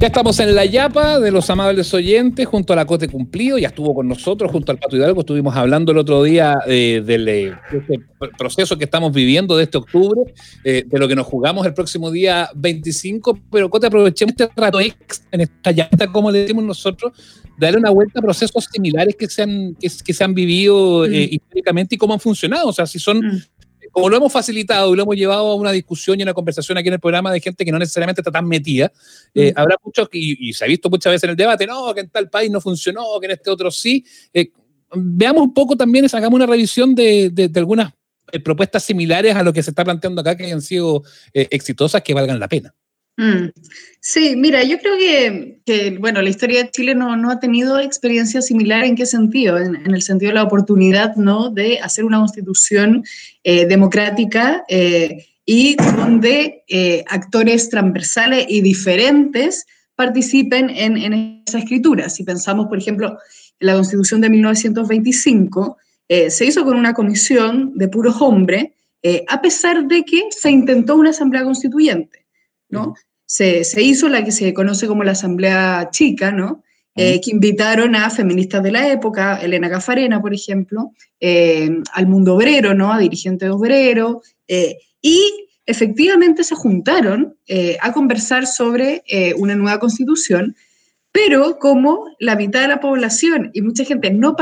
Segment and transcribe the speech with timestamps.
[0.00, 3.66] Ya estamos en la yapa de los amables oyentes, junto a la Cote Cumplido, ya
[3.66, 7.52] estuvo con nosotros, junto al Pato Hidalgo, estuvimos hablando el otro día eh, del eh,
[7.72, 8.00] de este
[8.38, 10.32] proceso que estamos viviendo de este octubre,
[10.62, 14.78] eh, de lo que nos jugamos el próximo día 25, pero Cote, aprovechemos este rato
[14.78, 17.12] en esta yapa, como le decimos nosotros,
[17.58, 21.12] darle una vuelta a procesos similares que se han, que, se han vivido mm.
[21.12, 23.18] históricamente y cómo han funcionado, o sea, si son...
[23.18, 23.42] Mm
[23.90, 26.88] como lo hemos facilitado y lo hemos llevado a una discusión y una conversación aquí
[26.88, 28.92] en el programa de gente que no necesariamente está tan metida,
[29.34, 32.00] eh, habrá muchos, y, y, se ha visto muchas veces en el debate, no, que
[32.00, 34.04] en tal país no funcionó, que en este otro sí.
[34.32, 34.50] Eh,
[34.94, 37.92] veamos un poco también y sacamos una revisión de, de, algunas
[38.32, 41.02] eh, propuestas similares a lo que se está planteando acá que hayan sido
[41.32, 42.74] exitosas, que valgan la pena.
[43.18, 43.50] Mm.
[44.00, 48.40] Sí, mira, yo creo que, bueno, la historia de Chile no, no, ha tenido experiencia
[48.40, 53.04] similar en qué sentido, en, el sentido de la oportunidad, ¿no?, de hacer una constitución
[53.42, 59.66] eh, democrática eh, y donde eh, actores transversales y diferentes
[59.96, 62.08] participen en, en, esa escritura.
[62.10, 63.18] Si pensamos, por ejemplo,
[63.58, 65.76] en la constitución de 1925,
[66.08, 68.66] se hizo con una comisión de puros hombres,
[69.28, 72.28] a pesar de que se intentó una asamblea constituyente.
[72.68, 72.94] ¿no?
[73.28, 76.64] Se, hizo la que se conoce como la Asamblea Chica, ¿no?
[76.96, 82.34] Eh, que invitaron a feministas de la época, Elena Cafarena, por ejemplo, eh, al mundo
[82.34, 82.92] obrero, ¿no?
[82.92, 84.16] A dirigentes obreros,
[84.48, 87.36] eh, y efectivamente se juntaron
[87.80, 89.02] a conversar sobre
[89.36, 90.56] una nueva constitución,
[91.12, 94.34] pero como la mitad de la población y mucha gente no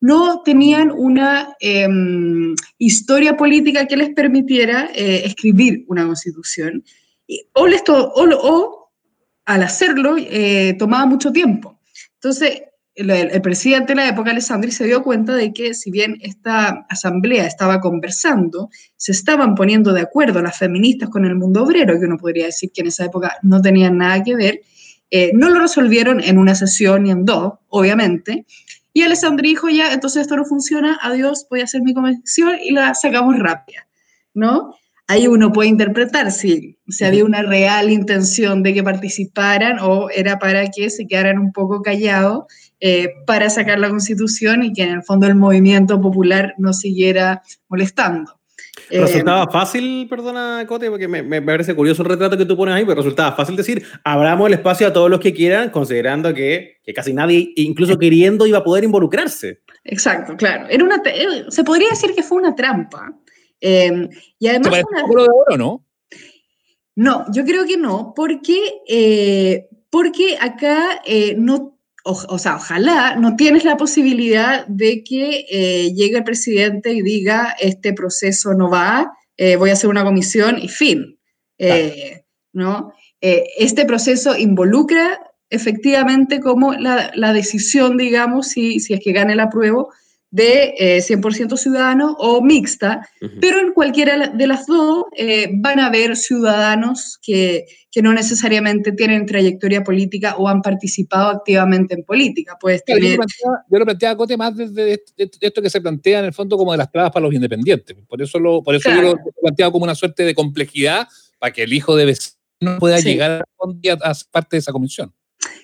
[0.00, 6.82] no tenían una em, historia política que les permitiera escribir una constitución
[7.54, 8.90] o,
[9.44, 11.78] al hacerlo eh, tomaba mucho tiempo.
[12.14, 12.62] Entonces,
[12.94, 17.46] el, presidente de la época, Alessandri, se dio cuenta de que si bien esta asamblea
[17.46, 22.18] estaba conversando, se estaban poniendo de acuerdo las feministas con el mundo obrero, que uno
[22.18, 24.60] podría decir que en esa época no tenían nada que ver,
[25.10, 28.46] eh, no lo resolvieron en una sesión ni en dos, obviamente.
[28.92, 32.72] Y Alessandri dijo, ya, entonces esto no funciona, adiós, voy a hacer mi convención y
[32.72, 33.86] la sacamos rápida,
[34.34, 34.74] ¿no?
[35.08, 40.38] Ahí uno puede interpretar si, si había una real intención de que participaran o era
[40.38, 42.44] para que se quedaran un poco callados
[42.80, 47.42] eh, para sacar la constitución y que en el fondo el movimiento popular no siguiera
[47.68, 48.38] molestando.
[48.90, 52.74] Eh, ¿Resultaba fácil, perdona Cote, porque me, me, parece curioso el retrato que tú pones
[52.74, 56.78] ahí, pero resultaba fácil decir, abramos el espacio a todos los que quieran, considerando que,
[56.84, 59.60] que casi nadie, incluso queriendo, iba a poder involucrarse.
[59.84, 60.66] Exacto, claro.
[60.70, 61.02] Era una,
[61.48, 63.12] se podría decir que fue una trampa,
[63.60, 64.08] Em,
[64.38, 64.74] y además...
[64.74, 65.84] ¿Se de oro, no?
[66.96, 68.58] No, yo creo que no, porque,
[68.88, 75.92] eh, porque acá eh, no, o, sea, ojalá no tienes la posibilidad de que eh,
[75.94, 79.12] llegue el presidente y diga, este proceso no va,
[79.58, 81.20] voy a hacer una comisión y fin.
[82.52, 82.92] ¿no?
[83.20, 85.20] este proceso involucra
[85.50, 89.92] efectivamente como la, la decisión, digamos, si, si es que gane el apruebo,
[90.30, 93.08] de 100% eh, ciudadano o mixta,
[93.40, 98.92] pero en cualquiera de las dos eh, van a haber ciudadanos que, que, no necesariamente
[98.92, 102.56] tienen trayectoria política o han participado activamente en política.
[102.60, 106.72] Pues yo, lo planteaba, Cote más desde esto que se plantea en el fondo como
[106.72, 107.96] de las trabas para los independientes.
[108.06, 111.62] Por eso, lo, por eso yo lo planteaba como una suerte de complejidad para que
[111.62, 115.12] el hijo de vecino pueda llegar a, a parte de esa comisión.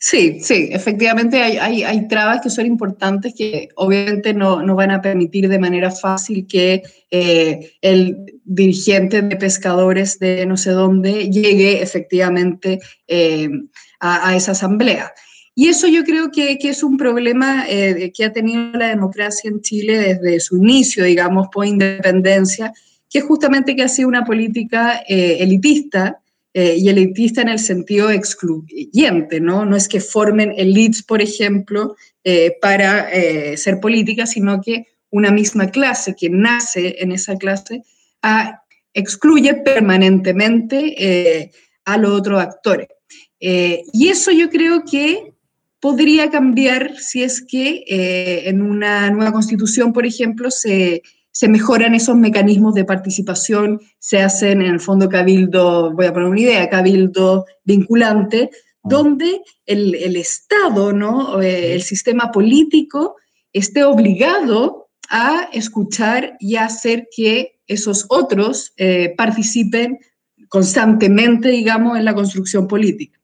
[0.00, 5.02] Sí, sí, efectivamente hay, hay, trabas que son importantes que obviamente no, no, van a
[5.02, 11.82] permitir de manera fácil que eh, el dirigente de pescadores de no sé dónde llegue
[11.82, 12.78] efectivamente
[13.08, 13.48] eh,
[13.98, 15.12] a, esa asamblea.
[15.56, 19.50] Y eso yo creo que, que es un problema eh, que ha tenido la democracia
[19.50, 22.72] en Chile desde su inicio, digamos, por independencia,
[23.10, 26.20] que es justamente que ha sido una política elitista
[26.54, 29.66] eh, y elitista en el sentido excluyente, ¿no?
[29.66, 31.94] No es que formen elites, por ejemplo,
[32.24, 37.82] eh, para eh, ser política, sino que una misma clase que nace en esa clase
[38.22, 38.62] ah,
[38.94, 41.52] excluye permanentemente
[41.84, 42.88] a los otros actores.
[43.38, 45.32] y eso yo creo que
[45.80, 47.84] podría cambiar si es que
[48.46, 51.02] en una nueva constitución, por ejemplo, se
[51.38, 56.28] se mejoran esos mecanismos de participación, se hacen en el fondo cabildo, voy a poner
[56.28, 58.56] una idea, cabildo vinculante, ah.
[58.82, 61.40] donde el, Estado, ¿no?
[61.40, 63.14] Eh, el sistema político
[63.52, 70.00] esté obligado a escuchar y a hacer que esos otros eh, participen
[70.48, 73.17] constantemente, digamos, en la construcción política.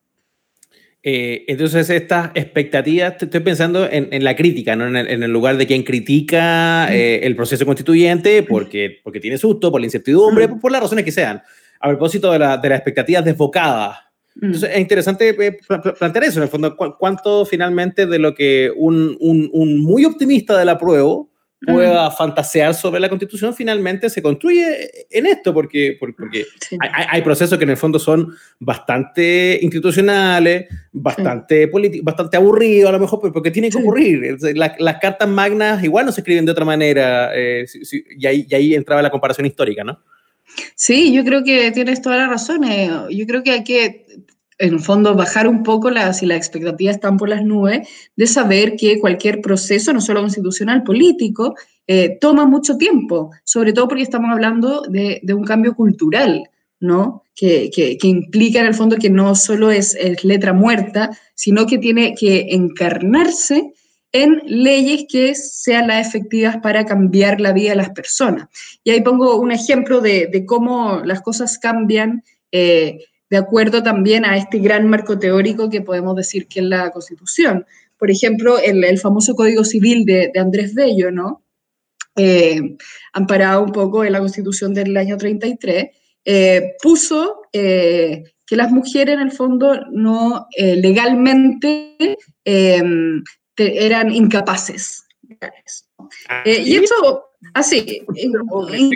[1.06, 4.87] Eh, entonces, estas expectativas, estoy pensando en, la crítica, ¿no?
[4.87, 9.83] en, el, lugar de quien critica eh, el proceso constituyente porque, porque tiene susto, por
[9.83, 11.43] la incertidumbre, por, las razones que sean.
[11.79, 13.99] A propósito de, las expectativas desbocadas,
[14.35, 15.59] Entonces, es interesante eh,
[15.99, 20.59] plantear eso, en el fondo, cuánto finalmente de lo que un, un, un muy optimista
[20.59, 21.27] de la prueba
[21.66, 26.46] pueda fantasear sobre la constitución, finalmente se construye en esto, porque, porque,
[26.81, 31.70] hay, procesos que en el fondo son bastante institucionales, bastante,
[32.02, 34.37] bastante aburridos a lo mejor, porque tienen que ocurrir.
[34.55, 37.66] las cartas magnas igual no se escriben de otra manera, eh,
[38.16, 40.00] y, ahí, y ahí entraba la comparación histórica, ¿no?
[40.75, 42.64] Sí, yo creo que tienes toda la razón.
[42.64, 44.04] Eh, yo creo que hay que,
[44.59, 48.77] en el fondo, bajar un poco si las expectativas están por las nubes, de saber
[48.77, 51.55] que cualquier proceso, no solo constitucional, político,
[51.87, 56.49] eh, toma mucho tiempo, sobre todo porque estamos hablando de, un cambio cultural,
[56.81, 57.23] ¿no?
[57.35, 61.79] Que, que, implica en el fondo que no solo es, es letra muerta, sino que
[61.79, 63.73] tiene que encarnarse
[64.15, 68.49] en leyes que sean las efectivas para cambiar la vida de las personas.
[68.85, 72.23] Y ahí pongo un ejemplo de, cómo las cosas cambian
[72.53, 73.00] eh,
[73.31, 77.67] de acuerdo también a este gran marco teórico que podemos decir que es la Constitución.
[77.99, 81.43] Por ejemplo, el, famoso Código Civil de, Andrés Bello, ¿no?
[82.17, 82.76] Eh,
[83.12, 85.87] amparado un poco en la Constitución del año 33,
[86.25, 92.17] eh, puso que las mujeres en el fondo no legalmente
[93.56, 95.05] eran incapaces.
[96.29, 98.02] Ah, eh, y eso, así,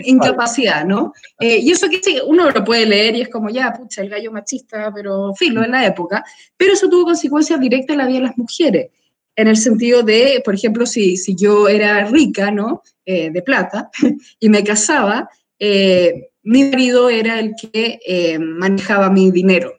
[0.05, 1.13] incapacidad, ¿no?
[1.39, 4.09] Eh, y eso que sí, uno lo puede leer y es como, ya, pucha, el
[4.09, 6.25] gallo machista, pero filo en la época,
[6.57, 8.91] pero eso tuvo consecuencias directas en la vida de las mujeres,
[9.37, 12.83] en el sentido de, por ejemplo, si, si yo era rica, ¿no?
[13.05, 13.91] Eh, de plata,
[14.41, 15.29] y me casaba,
[15.61, 19.79] mi marido era el que manejaba mi dinero.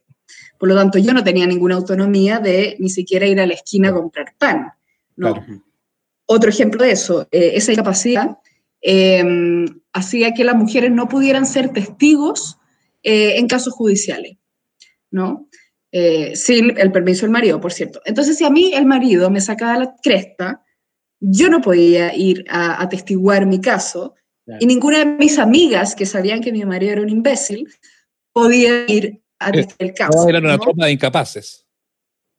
[0.60, 3.90] Por lo tanto, yo no tenía ninguna autonomía de ni siquiera ir a la esquina
[3.90, 4.74] a comprar pan.
[6.26, 8.38] Otro ejemplo de eso, eh, esa incapacidad
[8.82, 12.58] em, hacía que las mujeres no pudieran ser testigos
[13.04, 14.38] eh, en casos judiciales,
[15.12, 15.50] ¿no?
[15.92, 18.02] Eh, sin el permiso del marido, por cierto.
[18.06, 20.64] Entonces, si a mí el marido me sacaba la cresta,
[21.20, 24.16] yo no podía ir a atestiguar mi caso
[24.60, 27.68] y ninguna de mis amigas que sabían que mi marido era un imbécil
[28.32, 29.22] podía ir
[29.78, 30.28] el caso.
[30.28, 31.66] eran una tropa de incapaces.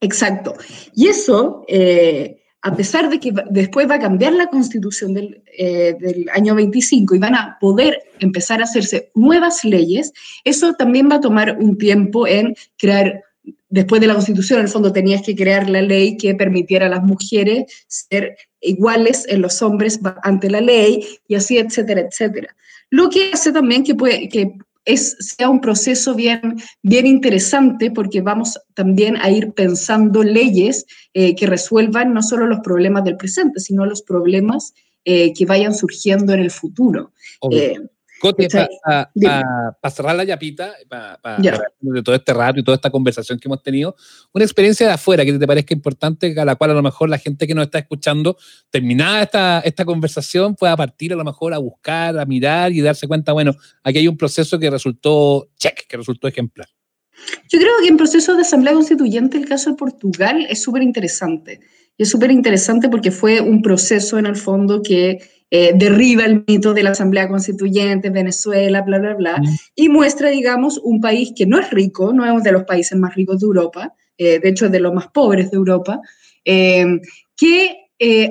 [0.00, 0.54] Exacto.
[0.94, 5.96] Y eso, eh, a pesar de que después va a cambiar la constitución del, eh,
[6.32, 10.12] año 25 y van a poder empezar a hacerse nuevas leyes,
[10.44, 13.24] eso también va a tomar un tiempo en crear,
[13.70, 16.90] después de la constitución, en el fondo tenías que crear la ley que permitiera a
[16.90, 22.54] las mujeres ser iguales en los hombres ante la ley y así, etcétera, etcétera.
[22.90, 24.52] Lo que hace también que, puede, que
[24.84, 31.34] es, sea un proceso bien, bien interesante porque vamos también a ir pensando leyes eh,
[31.34, 34.72] que resuelvan no solo los problemas del presente, sino los problemas
[35.04, 37.12] eh, que vayan surgiendo en el futuro.
[38.20, 41.38] Cote, para cerrar la yapita, para
[41.80, 43.96] de todo este rato y toda esta conversación que hemos tenido,
[44.32, 47.18] una experiencia de afuera que te parezca importante, a la cual a lo mejor la
[47.18, 48.36] gente que nos está escuchando,
[48.68, 53.08] terminada esta, esta conversación, pueda partir a lo mejor a buscar, a mirar y darse
[53.08, 53.52] cuenta, bueno,
[53.82, 56.68] aquí hay un proceso que resultó check, que resultó ejemplar.
[57.48, 61.60] Yo creo que en proceso de asamblea constituyente el caso de Portugal es súper interesante.
[61.96, 65.18] Y es súper interesante porque fue un proceso en el fondo que
[65.50, 69.42] eh, derriba el mito de la Asamblea Constituyente, Venezuela, bla, bla, bla,
[69.74, 73.14] y muestra, digamos, un país que no es rico, no es de los países más
[73.14, 76.00] ricos de Europa, eh, de hecho es de los más pobres de Europa,
[76.44, 76.86] eh,
[77.36, 77.76] que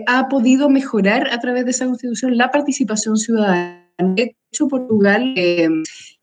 [0.07, 3.85] ha podido mejorar a través de esa constitución la participación ciudadana.
[3.99, 5.35] De hecho, Portugal,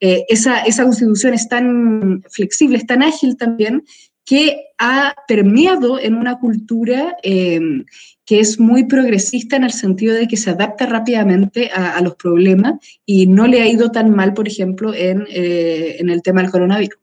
[0.01, 3.85] esa, esa constitución es tan flexible, es tan ágil también,
[4.27, 10.37] que ha permeado en una cultura que es muy progresista en el sentido de que
[10.37, 12.75] se adapta rápidamente a, los problemas
[13.07, 16.51] y no le ha ido tan mal, por ejemplo, en, eh, en el tema del
[16.51, 16.99] coronavirus.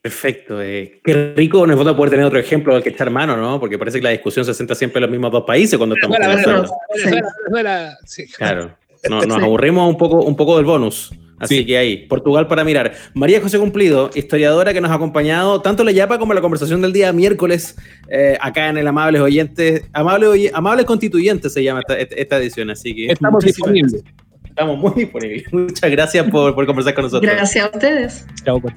[0.00, 0.62] Perfecto.
[0.62, 3.58] Eh, qué rico nos a poder tener otro ejemplo del que está hermano, ¿no?
[3.58, 6.16] Porque parece que la discusión se centra siempre en los mismos dos países cuando estamos
[8.36, 8.76] Claro.
[9.08, 11.12] nos aburrimos un poco, un poco del bonus.
[11.40, 12.92] Así que ahí, Portugal para mirar.
[13.14, 16.92] María José Cumplido, historiadora que nos ha acompañado tanto la Yapa como la conversación del
[16.92, 17.76] día miércoles
[18.08, 23.06] eh, acá en el Amables Oyentes, Amables, Amables Constituyentes se llama esta, edición, así que...
[23.06, 24.04] Estamos disponibles.
[24.44, 25.44] Estamos muy disponibles.
[25.52, 27.32] Muchas gracias por, por conversar con nosotros.
[27.32, 28.26] Gracias a ustedes.
[28.44, 28.60] Chao.
[28.60, 28.74] Pues.